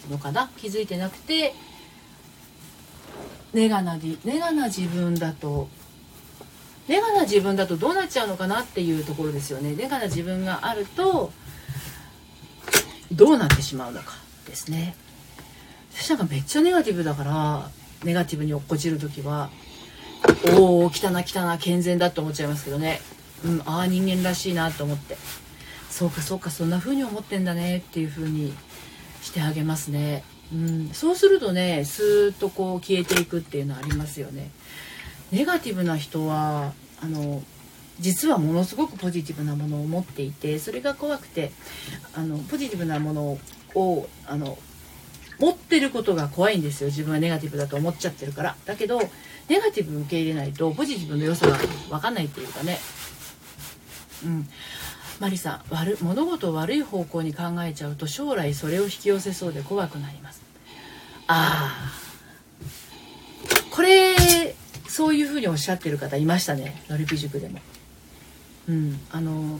[0.10, 0.50] のかな？
[0.58, 1.54] 気づいてなくて
[3.54, 5.68] ネガなネガな自分だと
[6.88, 9.76] ネガな自分だとどうなっちゃうのかなっていうところですよね。
[9.76, 11.32] ネガな自分があると
[13.12, 14.14] どうなってしまうのか
[14.48, 14.96] ですね。
[15.94, 17.70] 私なんかめっちゃネガティブだから
[18.04, 19.52] ネガティブに落っこちる時は
[20.46, 23.02] おお来たな来たな健全だと思っちゃいますけどね。
[23.46, 25.18] うんああ人間らしいなと思って。
[25.90, 28.54] そうかそうかそんな風に思ってんだねっていう風に
[29.22, 30.24] してあげますね。
[30.52, 34.50] うん、そうするとねスーッとこう消えていくっていうのはありますよね。
[35.32, 37.42] ネガティブな人はあの
[38.00, 41.52] 実はものすごくポジティブなものを持っていてそれが怖くて
[42.16, 43.38] あのポジティブなもの
[43.76, 44.58] をあの
[45.40, 46.88] 持ってることが怖いんですよ。
[46.88, 48.56] 自分はネガティブだと思っちゃってるから。
[48.66, 49.00] だけど
[49.50, 51.58] ネガティブ受け入れないとポジティブの良さが
[51.90, 52.80] 分かんないっていうかね。
[54.26, 54.48] うん。
[55.20, 60.42] マリさん悪物事を悪い方向に考えちゃうと将来それを引き寄せそうで怖くなります。
[61.28, 62.04] ああ
[63.72, 64.56] これ
[64.88, 66.84] そういうふうにおっしゃってる方いましたね。
[66.90, 67.60] のりぴ塾でも。
[68.68, 69.00] うん。
[69.12, 69.60] あの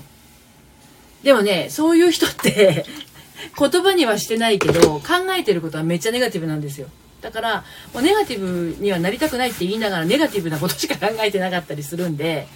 [1.24, 2.86] でもねそういう人って
[3.58, 5.04] 言葉にはしてないけど考
[5.38, 6.88] えてることはめっちゃネガティブなんですよ。
[7.22, 12.48] だからもうネガティブにはなりたくないって言いながらネガティブなことしか考えてなかったりするんで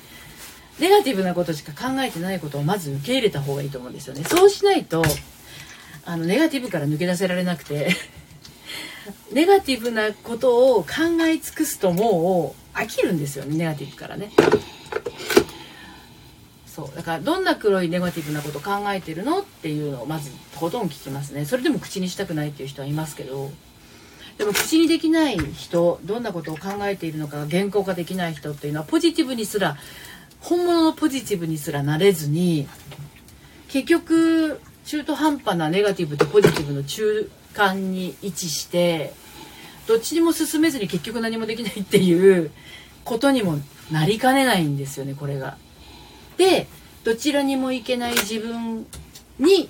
[0.80, 4.24] ネガティブなことしか考えてないことをまず受け入れた方がいいと思うんですよね。
[4.26, 5.04] そうしないと
[6.06, 7.96] あのネガティブから抜け出せられなくて
[9.32, 10.88] ネガティブなことを考
[11.22, 14.32] え尽くすともう飽きるんですよねネガティブからね。
[16.78, 16.96] そう。
[16.96, 21.44] だからどんな黒いネガティブなこと考えてるのっていうのをまずとことん聞きますね。
[21.46, 23.50] それでも口にしたくないっていう人はいますけど。
[24.38, 29.78] でも口にできない人どんなことを考えているのか原稿化できない人っていうのはポジティブにすら
[30.42, 32.68] 本物のポジティブにすらなれずに
[33.68, 39.12] 結局中途半端なネガティブとポジティブの中間に位置して
[39.88, 42.52] どっちにも進めずに結局何もできないっていう
[43.06, 43.58] ことにも
[43.92, 45.58] なりかねないんですよねこれが。
[46.38, 46.68] で
[47.04, 48.86] どちらにもいけない自分
[49.40, 49.70] に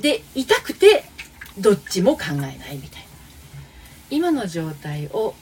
[0.00, 1.04] で痛くて
[1.58, 3.08] どっちも考えないみたいな。
[4.10, 5.34] 今の状態を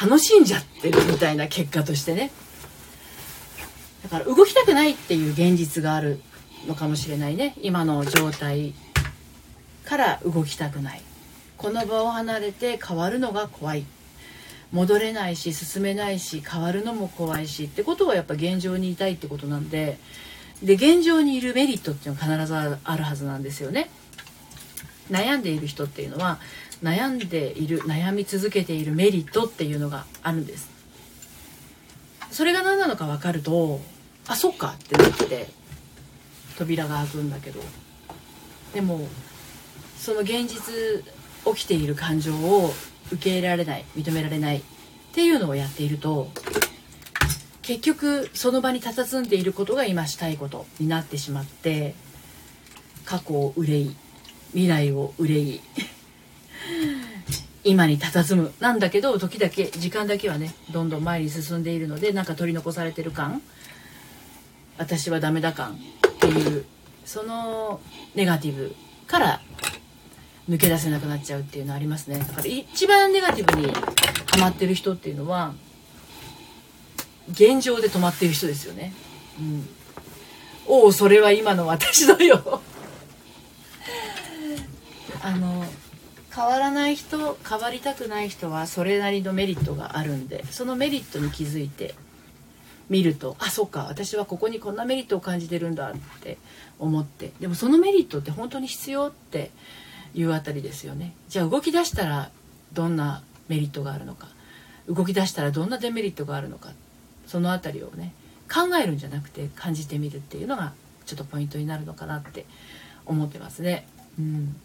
[0.00, 2.30] 楽しんじゃってるみたいな結果としてね。
[4.02, 6.20] だから動きたくないっていう現実がある
[6.66, 7.54] のかもしれないね。
[7.60, 8.74] 今の状態
[9.84, 11.02] から動きたくない。
[11.56, 13.84] この場を離れて変わるのが怖い。
[14.72, 19.98] 戻れないし進めないし変わるのも怖いしってことはやっぱ現状にいたいってことなんで
[20.62, 22.54] で現状にいるメリットっていうのは必ず
[22.84, 23.90] あるはずなんですよね。
[25.10, 26.38] 悩んでいる人っていうのは
[26.82, 30.68] 悩んでいる悩み続けているメリットっていうのがあるんです。
[32.30, 33.80] それが何なのか分かると
[34.26, 35.48] あそっかってなって
[36.58, 37.60] 扉が開くんだけど。
[38.74, 39.08] でも
[39.98, 40.74] その現実
[41.54, 42.72] 起きている感情を
[43.12, 44.62] 受け入れられない認められないっ
[45.12, 46.30] ていうのをやっていると
[47.62, 51.94] 結局その場に佇んでいることが今したいことになってしまって
[53.04, 53.96] 過去を憂い
[54.52, 55.60] 未来を憂い
[57.64, 63.42] 今に佇むなんだけど時だけ時間だけはねどんどん前に進んでいるのでなんか取り残されてる感
[64.78, 65.78] 私はダメだ感っ
[66.20, 66.64] ていう
[67.04, 67.80] その
[68.14, 68.74] ネガティブ
[69.06, 69.40] から
[70.48, 72.18] 抜け出せなくなっちゃうっていうのありますね。
[72.18, 75.52] だから一番ネガティブにハマってる人っていうのは
[77.30, 78.92] 現状で止まってる人ですよね。
[79.38, 79.68] うん。
[80.66, 82.60] おおそれは今の私だよ
[85.22, 85.64] あの
[86.34, 91.94] 変わらない人変わりたくない人はそれなりのメリットがあるんでそのメリットに気づいて
[92.90, 96.38] 見るとあそっか私はここにこんなメリットを感じてるんだって
[96.78, 97.32] 思って。
[97.40, 99.50] でもそのメリットって本当に必要って
[100.14, 101.14] いうあたりですよね。
[101.28, 102.30] じゃあ動き出したら
[102.72, 104.28] どんなメリットがあるのか。
[104.88, 106.70] 動き出したらどんなデメリットがあるのか。
[107.26, 108.12] その辺りをね
[108.52, 110.72] 考えるんじゃなくて感じてみるっていうのが
[111.04, 112.46] ちょっとポイントになるのかなって
[113.04, 113.86] 思ってますね。
[114.18, 114.56] うん。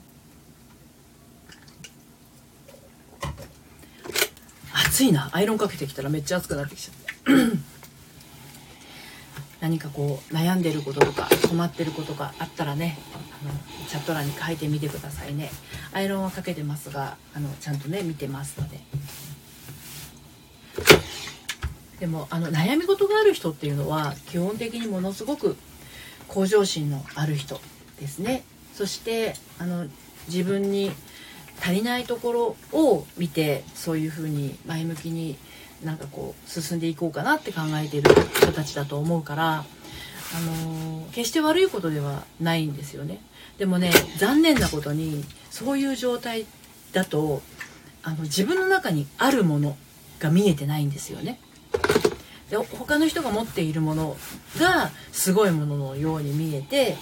[4.74, 5.30] 暑いな。
[5.34, 7.73] アイロンかけてきたらめっちゃ暑くなってきちゃって
[9.64, 15.52] 何かこう悩んでることとか困ってることがあったらねあのチャット欄に書いてみてくださいね。
[15.94, 18.82] アイロンはかけてますがあのちゃんとね見てますので。
[22.02, 25.56] でもあの悩み事がある人っていうのは基本的にものすごく
[26.28, 27.62] 向上心のある人
[28.02, 28.44] ですね。
[28.74, 29.88] そしてあの
[30.28, 30.92] 自分に
[31.62, 32.34] 足りないとこ
[32.74, 35.38] ろを見てそういうふうに前向きに
[35.84, 43.20] なんかこう進んでいこうかなって考えている人たちだと思うから、あの、決して悪いことではないんですよね。
[43.58, 46.46] でもね残念なことにそういう状態
[46.92, 47.42] だと
[48.02, 49.78] あの自分の中にあるもの
[50.20, 51.40] が見えてないんですよね。
[52.50, 54.18] で他の人が持っているもの
[54.60, 56.98] がすごいもののように見えて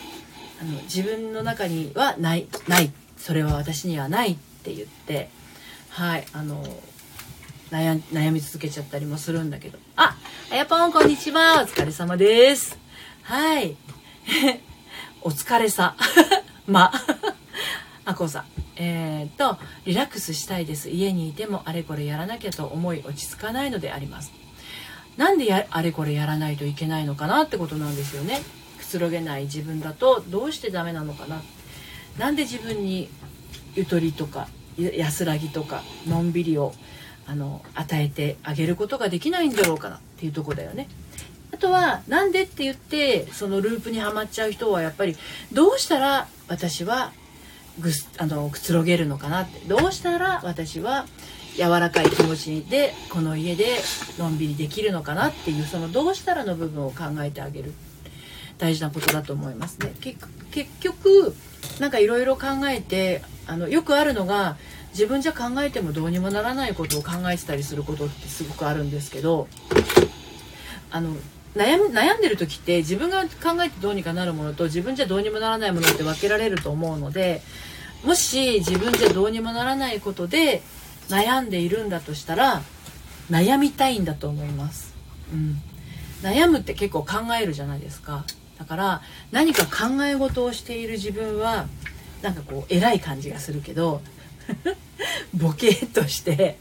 [0.62, 5.30] あの自分の中にはないないそれは私にはないって言って
[5.89, 6.63] はいあの
[7.72, 9.80] 悩悩み続けちゃったりもするんだけど。
[9.96, 10.18] あ
[10.52, 11.64] あやぽんこんにちは。
[11.64, 12.78] お疲れ様です。
[13.24, 13.78] はい。
[15.24, 15.96] お疲れさ。
[16.68, 16.92] ま。
[18.04, 18.42] あこさ。
[18.42, 18.44] ん
[18.76, 20.90] えー、とリラックスしたいです。
[20.90, 24.34] 家にいてもあれこれやらなきゃと思い落ち着かないのであります。
[25.16, 28.42] なんでやあれこれやらないといけないのかなってことなんですよね。
[28.80, 29.44] くつろげない。
[29.44, 31.42] 自分だとどうしてダメなのかな。
[32.18, 33.08] なんで自分に
[33.76, 36.74] ゆとりとか安らぎとかのんびりを
[37.28, 40.88] あの与えてあげることができないんだろうかなっていうとこだよね。
[41.54, 45.16] あとはなんでって言ってそのループにはまっちゃう人はやっぱり
[45.52, 47.12] どうしたら私は
[47.80, 51.06] ぐすあのくつろげるのかなってどうしたら私は
[51.58, 53.78] 柔らかい気持ちでこの家で
[54.18, 57.74] のんびりできるのかなっていうそのどうしたらの部分を考えてあげる
[58.58, 59.94] 大事なことだと思いますね。
[60.00, 61.36] 結局
[61.80, 64.58] なんかいろいろ考えてあのよくあるのが
[64.92, 69.48] 自分じゃ考えてもどうにもならないことを考えてたりすることってすごくあるんですけど
[70.92, 71.16] あの
[71.56, 77.42] 悩悩んでる時って自分が考えてどうにかなるものと自分じゃどうにもならないものって分けられると思うので
[78.04, 80.62] もし自分じゃどうにもならないことで
[81.10, 82.62] 悩んでいるんだとしたら
[83.30, 84.96] 悩みたいんだと思います、
[85.34, 85.62] うん、
[86.22, 88.26] 悩むって結構考えるじゃないですか。
[88.60, 89.02] だから
[89.32, 91.66] 何か考え事をしている自分は
[92.22, 94.02] なんかこう偉い感じがするけど
[95.34, 96.58] ボケーっとして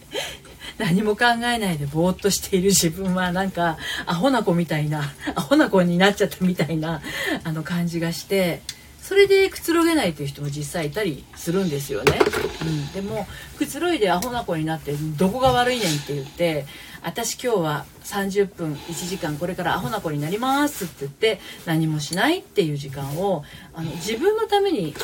[0.78, 3.76] 何も考えないでぼーっとしている自分はなんか
[4.06, 7.02] アホな子みたいなアホな子になっちゃったみたいな
[7.44, 8.62] あの感じがして
[9.02, 12.18] それでくつろげないという人も実際いたりするんですよね、
[12.62, 13.26] うん、でも
[13.58, 16.64] くつろいでアホな子になってどこが悪いねんって言って
[17.02, 23.42] 私今日は30分1時間これからアホな子になりますって言って何もしないっていう時間を
[23.74, 24.94] あの自分のために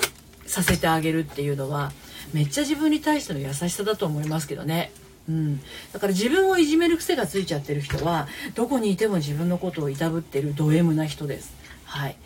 [0.47, 1.91] させてあげるっていうのは
[2.33, 4.93] めっちゃ自分に対しての優しさだと思いますけどね。
[5.29, 5.61] うん、
[5.93, 11.53] だから自分をいじめる癖がついちゃってる人はどこにいても自分のことをいたぶってるド M な人です。
[11.85, 12.17] はい。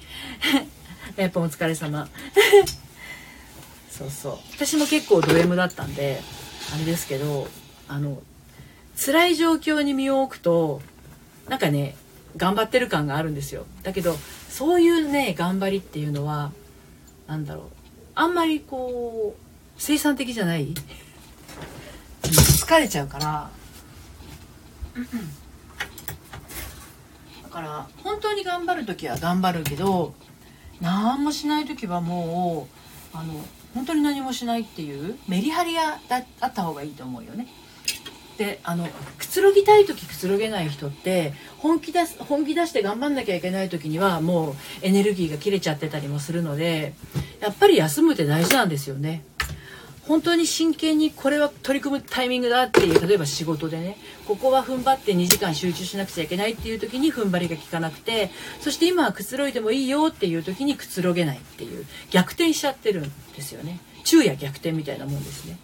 [1.17, 2.09] やっぱお疲れ様。
[3.91, 4.39] そうそう。
[4.55, 6.21] 私も結構ド M だったんで、
[6.75, 7.49] あれですけど、
[7.89, 8.23] あの、
[8.97, 10.83] 辛い状況に身を置くと、
[11.49, 11.97] なんかね、
[12.37, 13.67] 頑張ってる感があるんですよ。
[13.83, 14.17] だけど、
[14.49, 16.53] そういうね、頑張りっていうのは、
[17.27, 17.65] 何だろう。
[18.15, 19.50] あんまりこう、
[19.81, 20.75] 生産的じゃない？
[22.23, 23.51] 疲れちゃうから
[27.43, 30.15] だから本当に頑張る時は頑張るけど
[30.83, 32.69] 何もしない時はも
[33.15, 33.33] うあの
[33.75, 35.99] 本当に何もしないっていうメリハリが
[36.41, 37.47] あった方がいいと思うよね。
[38.37, 38.87] であの
[39.19, 46.95] くつろぎたい時くつろげない人って本気出す本気出して頑張んなきゃいけない時にはもうエネルギーが切れちゃってたりもするので
[47.41, 49.25] やっぱり休むって大事なんですよね。
[50.11, 53.97] 本当に真剣にこれは取り組むタイミングだっていう例えば仕事でね
[54.27, 63.79] ここは踏ん張って2時間集中しなくちゃいけないっていう時に踏ん張りが効かなくてそして今はくつろいでもいいよっていう時にくつろげないっていう逆転しちゃってるんですよね。
[64.03, 65.57] 昼夜逆転みたいなもんですね。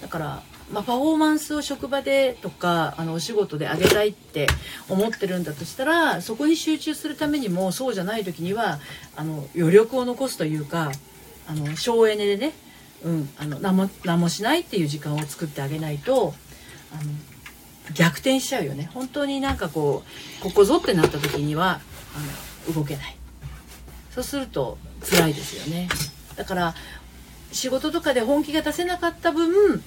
[0.00, 0.42] だから
[0.72, 4.46] まあ、パフォーマンスを職場でとかあのお仕事で上げたいって
[4.88, 8.78] 思ってるんだとしたらそこに集中するためにもそうじゃない時には
[9.16, 10.92] あの余力を残すというか
[11.46, 12.54] あの省エネでね
[13.02, 16.34] うん、あの何も何もしないっていう時間を作ってあげないと
[16.92, 17.02] あの
[17.94, 18.90] 逆転しちゃうよね。
[18.92, 20.04] 本当になんかこ
[20.40, 21.80] うここぞってなった時には
[22.66, 23.16] あの動けない。
[24.10, 25.88] そうすると辛いですよね。
[26.36, 26.74] だから
[27.52, 29.82] 仕事とかで本気が出せなかった分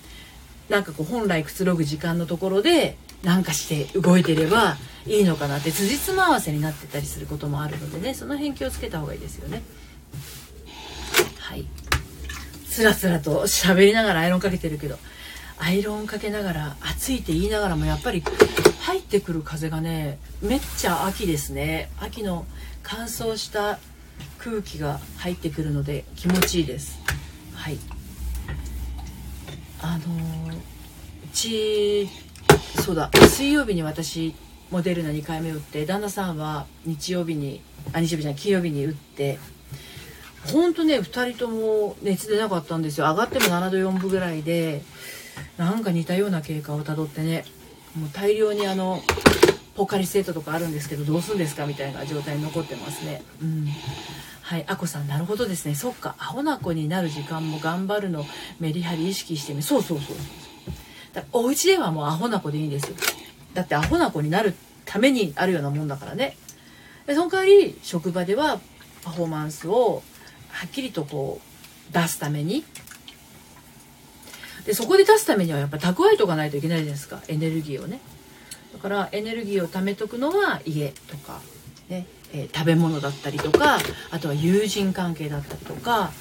[0.70, 8.14] なんかこう本来くつろぐ時間のところでなんかして動いてればいいのかなって辻褄合わせになってたりすることもあるのでね。
[8.14, 9.62] その辺気をつけた方がいいですよね。
[11.40, 11.66] はい。
[12.74, 14.98] つらつらと喋りながらアイロンかけてるけど
[15.60, 18.24] アイロンかけながら暑いって言いながらもやっぱり
[18.82, 21.92] 入ってくる風がねめっちゃ秋ですね。
[22.00, 22.46] 秋の
[22.82, 23.78] 乾燥した
[24.40, 27.00] 空気が入ってくるので気持ちいいです。
[27.54, 27.78] はい。
[29.80, 30.60] あのー、う
[31.32, 32.10] ち
[32.84, 34.34] そうだ水曜日に私
[34.72, 37.62] モデルナ2回目打って旦那さんは日曜日に
[37.94, 39.38] あ日曜日じゃない金曜日に打って
[40.52, 43.06] ほんとね2人とも熱出なかったんですよ。
[43.06, 44.82] 上がっても7度4分ぐらいで
[45.58, 47.46] なんか似たような経過をたどってね
[47.96, 49.02] もう大量にあの
[49.76, 53.24] ポカリセットとかあるんですけどどうするんですかみたいな状態に残ってますね。
[53.42, 53.68] うん。
[54.42, 55.76] はいあこさんなるほどですね。
[55.76, 58.26] そっかアホな子になる時間も頑張るの
[58.60, 60.16] メリハリ意識してみそうそうそう。
[61.14, 62.96] だお家ではもうアホな子でいいんですよ。
[63.54, 64.54] だってアホな子になる
[64.86, 66.36] ためにあるようなもんだからね。
[67.08, 68.60] でその代わり職場では
[69.04, 70.04] パフォーマンスを
[70.54, 71.42] はっきりとこ
[71.92, 72.64] う出すために。
[74.66, 77.22] でそこで出すためにはやっぱ蓄えとかないといけないじゃないですか。
[77.28, 78.00] エネルギーをね。
[78.74, 81.42] だからエネルギーを貯めとくのは家とか、
[81.90, 82.06] ね。
[82.34, 83.78] えー、食べ物だったりとか
[84.10, 86.12] あとは友人関係だったりとか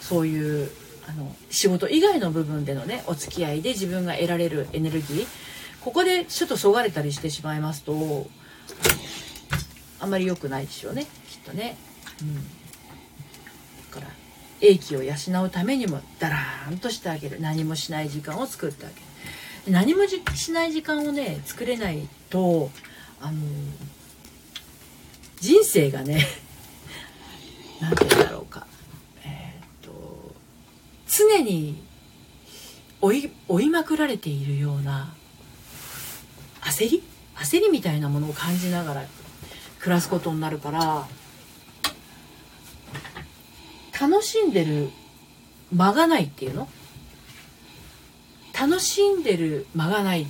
[0.00, 0.70] そういう
[1.06, 5.26] あの仕事以外の部分でのねお付き合いで自分が得られるエネルギー。
[5.82, 8.26] ここでちょっとそがれたりしてしまいますと
[9.98, 11.76] あんまり良くないでしょうねきっとね。
[12.22, 12.59] うん。
[14.60, 17.40] 英気を養うためにもだらーんとしてあげる。
[17.40, 19.00] 何もしない時間を作ってあげる。
[19.72, 22.70] 何もしない時間をね作れないと
[23.20, 23.38] あの
[25.38, 26.26] 人生がね
[27.80, 28.66] 何て言うんだろうか。
[29.24, 30.34] えー、っと
[31.08, 31.82] 常に
[33.00, 35.14] 追い追いまくられているような
[36.62, 37.02] 焦り？
[37.36, 39.04] 焦りみたいなものを感じながら
[39.78, 41.08] 暮らすことになるから
[44.00, 44.90] 楽しんでる
[45.72, 46.68] 間がないっていうの？
[48.58, 50.26] 楽しんでる間がないっ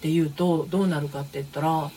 [0.00, 1.90] ていうとどうなるかって言ったら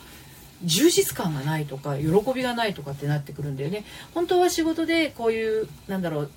[0.64, 3.84] 充実感がないとか喜びがないとかってなってくるんだよね。
[4.14, 6.30] 本当は仕事でこういうなんだろう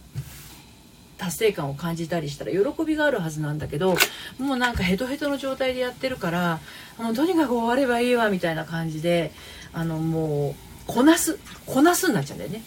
[1.17, 3.95] 達成感を感じたりしたら喜びがあるはずなんだけど
[4.39, 6.59] もうなんかヘトヘトの状態でやってるから
[6.97, 9.31] もうとにかく終わればいいわみたいな感じで
[9.71, 10.55] あのもう
[10.85, 12.61] こなすこなすになっちゃうんだよね。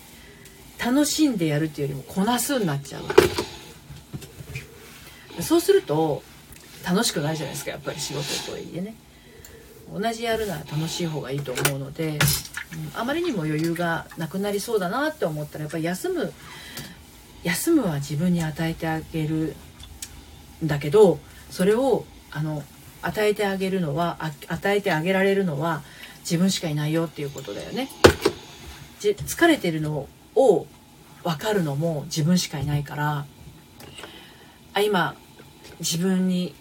[0.79, 3.03] 楽しんでやるっていうよりもこなすになっちゃう
[5.43, 6.23] そうすると
[6.87, 8.95] 楽しくないじゃないですかやっぱり仕事とはいえね
[9.93, 12.19] 同じやるなら楽しい方がいいと思うので、うん、
[12.95, 16.33] あまりにも余裕がなくなりそうだなって思ったらやっぱり休む
[17.45, 19.55] 休むは自分に与えてあげる
[20.65, 21.21] んだけど
[21.51, 22.65] それをあの
[23.03, 24.19] 与えてあげるのは
[24.49, 25.83] 与えてあげられるのは
[26.21, 27.89] 自分しかいないよっていうことだよね。
[29.01, 30.67] 疲れてるのを分
[31.43, 33.27] かるのも自分しかいないから
[34.75, 35.17] あ今
[35.81, 36.55] 自分に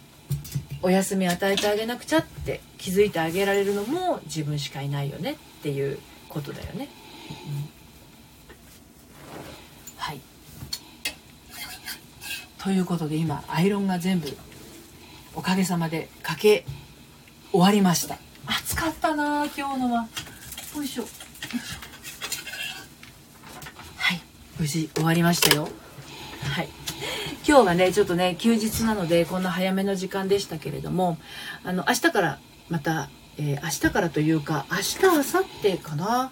[0.82, 6.00] お休み与えてあげなくちゃって気づいてあげられるのも自分しかいないよねっていう
[6.30, 6.90] ことだよね。
[7.30, 7.70] うん、
[9.98, 10.22] はい。
[12.60, 14.38] ということで今アイロンが全部
[15.34, 16.66] おかげさまでかけ
[17.52, 18.18] 終わりました。
[18.46, 20.08] 暑かったな今日のは。
[20.76, 21.04] よいしょ。
[21.04, 21.85] はい
[24.60, 25.68] 無事終わりましたよ。
[26.54, 26.70] はい。
[27.48, 31.18] 今日はねちょっとね休日なのでこんな早めの時間でしたけれども
[31.64, 32.40] あの明日から
[32.70, 36.32] また、えー、明日からというか明日明後日かな？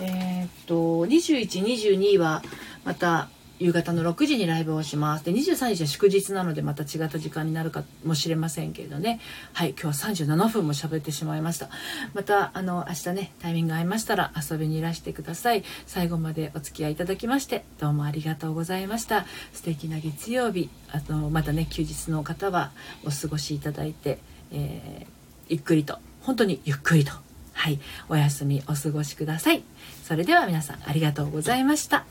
[0.00, 2.42] えー、っと2122は
[2.84, 3.28] また
[3.58, 5.24] 夕方の6時にライブをします。
[5.24, 9.20] で23日は祝日なのでまた違った時間になるかもしれませんけれどね。
[9.52, 11.68] はい今日は37分も喋ってしまいました。
[12.14, 15.64] またあの明日ねタイミング合いましたら遊びにいらしてください。
[15.86, 19.26] 最後までお付き合いいただきましてどうもありがとうございました。
[19.52, 20.70] 素敵な月曜日。
[20.90, 22.70] あのまたね休日の方は
[23.04, 24.18] お過ごしいただいて、
[24.52, 25.06] えー、
[25.48, 25.98] ゆっくりと。
[26.22, 27.12] 本当にゆっくりと。
[27.54, 29.64] はいお休みお過ごしください。
[30.04, 32.04] それでは皆さんありがとうございました。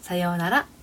[0.00, 0.73] さようなら。